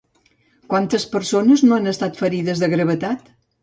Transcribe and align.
Quantes 0.71 1.05
persones 1.13 1.65
no 1.69 1.79
han 1.79 1.95
estat 1.95 2.21
ferides 2.25 2.67
de 2.67 2.75
gravetat? 2.77 3.35